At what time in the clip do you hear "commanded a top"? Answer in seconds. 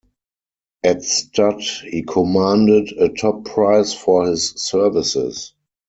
2.01-3.45